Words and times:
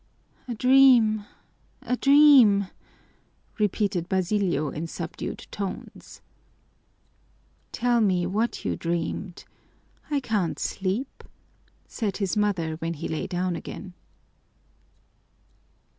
"A 0.47 0.55
dream, 0.55 1.25
a 1.83 1.95
dream!" 1.95 2.65
repeated 3.59 4.09
Basilio 4.09 4.69
in 4.69 4.87
subdued 4.87 5.45
tones. 5.51 6.21
"Tell 7.71 8.01
me 8.01 8.25
what 8.25 8.65
you 8.65 8.75
dreamed. 8.75 9.45
I 10.09 10.19
can't 10.19 10.57
sleep," 10.57 11.23
said 11.85 12.17
his 12.17 12.35
mother 12.35 12.77
when 12.77 12.95
he 12.95 13.07
lay 13.07 13.27
down 13.27 13.55
again. 13.55 13.93